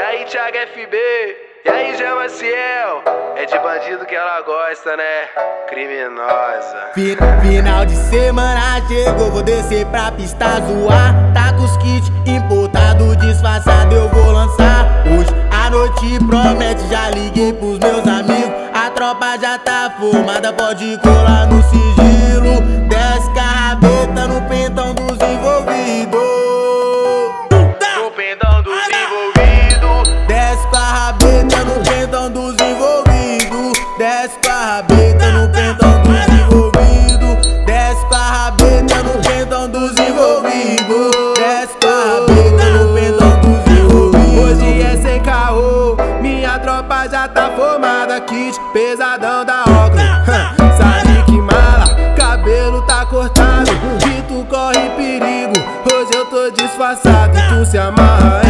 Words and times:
E 0.00 0.02
aí, 0.02 0.24
Thiago 0.24 0.56
FB? 0.72 0.96
E 1.62 1.68
aí, 1.68 1.94
Jean 1.94 2.14
Maciel? 2.14 3.02
É 3.36 3.44
de 3.44 3.58
bandido 3.58 4.06
que 4.06 4.16
ela 4.16 4.40
gosta, 4.40 4.96
né? 4.96 5.28
Criminosa. 5.68 6.88
Final 6.94 7.84
de 7.84 7.94
semana 7.94 8.80
chegou, 8.88 9.30
vou 9.30 9.42
descer 9.42 9.84
pra 9.88 10.10
pista 10.12 10.58
zoar. 10.62 11.14
Tá 11.34 11.52
com 11.52 11.64
os 11.64 11.76
kits 11.76 12.10
importado, 12.24 13.14
disfarçado, 13.16 13.94
eu 13.94 14.08
vou 14.08 14.32
lançar. 14.32 14.86
Hoje 15.06 15.28
a 15.52 15.68
noite 15.68 16.18
promete, 16.26 16.88
já 16.88 17.10
liguei 17.10 17.52
pros 17.52 17.78
meus 17.78 18.06
amigos. 18.08 18.50
A 18.72 18.88
tropa 18.92 19.36
já 19.38 19.58
tá 19.58 19.94
formada, 20.00 20.50
pode 20.54 20.98
colar 21.02 21.46
no 21.46 21.62
sigilo. 21.64 22.90
Desce 34.00 34.38
com 34.42 34.50
a 34.50 34.76
rabeta 34.76 35.30
no 35.30 35.46
pentão 35.50 36.02
dos 36.02 36.26
envolvidos. 36.32 37.46
Desce 37.66 38.06
com 38.06 38.14
a 38.14 38.18
rabeta 38.18 39.02
no 39.02 39.12
pentão 39.22 39.68
dos 39.68 39.90
envolvidos. 39.98 41.34
Desce 41.36 41.76
com 41.82 41.86
a 41.86 42.14
rabeta 42.14 42.70
no 42.70 42.94
pentão 42.94 43.40
dos 43.40 43.78
envolvidos. 43.78 44.42
Hoje 44.42 44.80
é 44.80 44.96
sem 45.02 45.20
caô, 45.20 45.98
minha 46.22 46.58
tropa 46.60 47.10
já 47.10 47.28
tá 47.28 47.50
formada. 47.54 48.18
Kit 48.22 48.58
pesadão 48.72 49.44
da. 49.44 49.64
Hã, 49.66 50.54
Sabe 50.78 51.22
que 51.26 51.32
mala, 51.32 52.14
cabelo 52.16 52.80
tá 52.86 53.04
cortado. 53.04 53.70
E 54.08 54.22
tu 54.22 54.46
corre 54.48 54.88
perigo. 54.96 55.58
Hoje 55.94 56.10
eu 56.14 56.24
tô 56.24 56.50
disfarçado 56.50 57.38
tu 57.50 57.66
se 57.66 57.76
amarra 57.76 58.40
em 58.46 58.49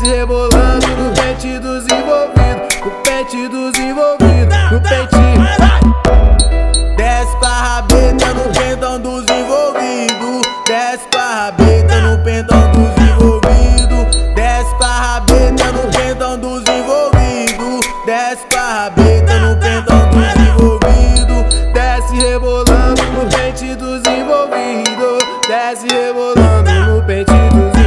Desce 0.00 0.16
rebolando 0.16 0.86
no 0.96 1.14
pente 1.14 1.58
dos 1.58 1.84
envolvidos. 1.84 2.76
No 2.82 2.90
pente 3.02 3.48
dos 3.48 3.78
envolvidos. 3.78 4.56
No 4.72 4.80
pente. 4.80 5.16
Desce 6.96 7.36
com 7.36 7.44
a 7.44 7.48
rabeta 7.48 8.32
no 8.32 8.48
pentão 8.58 8.98
dos 8.98 9.24
envolvidos. 9.28 10.42
Desce 10.66 11.06
com 11.12 11.18
a 11.18 11.44
rabeta 11.44 12.00
no 12.00 12.18
pentão 12.24 12.72
dos 12.72 12.96
envolvidos. 12.96 14.16
Desce 14.34 14.74
com 14.78 14.84
a 14.84 15.00
rabeta 15.00 15.72
no 15.72 15.90
pentão 15.90 16.38
dos 16.38 16.62
envolvidos. 16.66 17.86
Desce 18.06 18.46
com 18.50 18.58
a 18.58 18.72
rabeta 18.72 19.38
no 19.38 19.56
pentão 19.56 20.08
dos 20.08 20.34
envolvidos. 20.48 21.72
Desce 21.74 22.16
rebolando 22.16 23.02
no 23.02 23.26
pente 23.28 23.74
dos 23.74 24.02
envolvidos. 24.06 25.24
Desce 25.46 25.86
rebolando 25.88 26.72
no 26.90 27.02
pente 27.02 27.30
dos 27.32 27.34
envolvidos. 27.34 27.79